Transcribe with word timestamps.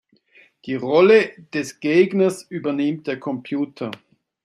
Die 0.65 0.73
Rolle 0.73 1.29
des 1.53 1.79
Gegners 1.79 2.41
übernimmt 2.49 3.05
der 3.05 3.19
Computer. 3.19 3.91